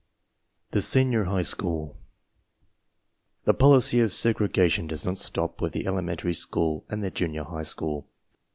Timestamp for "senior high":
0.81-1.43